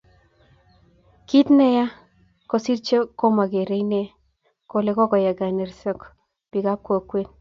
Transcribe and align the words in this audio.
Kit 1.29 1.47
neya 1.57 1.83
kosiir 2.53 2.79
cho 2.87 2.99
komageere 3.19 3.75
ine 3.83 4.01
kole 4.71 4.89
kagoyay 4.97 5.35
konerekso 5.39 5.91
bikap 6.51 6.79
kokwet 6.87 7.29